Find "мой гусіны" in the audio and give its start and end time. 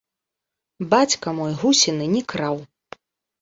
1.41-2.09